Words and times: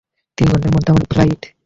তিন 0.37 0.47
ঘন্টার 0.51 0.71
মধ্যে 0.71 0.91
আমার 0.91 1.05
ফ্লাইট। 1.13 1.41